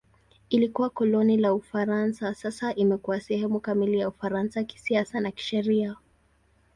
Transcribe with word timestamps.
Ilikuwa 0.49 0.89
koloni 0.89 1.37
la 1.37 1.53
Ufaransa; 1.53 2.33
sasa 2.33 2.75
imekuwa 2.75 3.19
sehemu 3.19 3.59
kamili 3.59 3.99
ya 3.99 4.07
Ufaransa 4.09 4.63
kisiasa 4.63 5.19
na 5.19 5.31
kisheria. 5.31 5.95